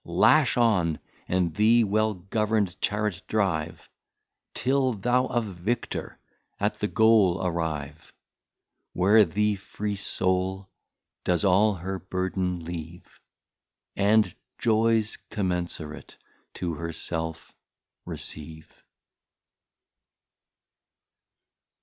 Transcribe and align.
Lash 0.03 0.57
on, 0.57 0.97
and 1.27 1.53
the 1.53 1.83
well 1.83 2.15
govern'd 2.15 2.75
Charret 2.81 3.21
drive, 3.27 3.87
Till 4.55 4.93
thou 4.93 5.27
a 5.27 5.43
Victor 5.43 6.17
at 6.59 6.79
the 6.79 6.87
Goal 6.87 7.39
arrive, 7.45 8.11
Where 8.93 9.23
the 9.23 9.57
free 9.57 9.95
Soul 9.95 10.67
does 11.23 11.45
all 11.45 11.75
her 11.75 11.99
burden 11.99 12.65
leave, 12.65 13.19
And 13.95 14.33
Joys 14.57 15.17
commensurate 15.29 16.17
to 16.55 16.73
her 16.73 16.91
self 16.93 17.53
receive. 18.03 18.83